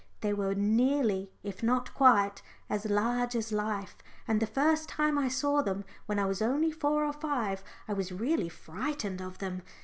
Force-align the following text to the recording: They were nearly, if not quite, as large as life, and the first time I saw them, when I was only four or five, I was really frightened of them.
They 0.21 0.33
were 0.33 0.55
nearly, 0.55 1.31
if 1.43 1.61
not 1.61 1.93
quite, 1.93 2.41
as 2.71 2.85
large 2.85 3.35
as 3.35 3.51
life, 3.51 3.95
and 4.27 4.39
the 4.39 4.47
first 4.47 4.89
time 4.89 5.15
I 5.15 5.27
saw 5.27 5.61
them, 5.61 5.85
when 6.07 6.17
I 6.17 6.25
was 6.25 6.41
only 6.41 6.71
four 6.71 7.05
or 7.05 7.13
five, 7.13 7.63
I 7.87 7.93
was 7.93 8.11
really 8.11 8.49
frightened 8.49 9.21
of 9.21 9.37
them. 9.37 9.61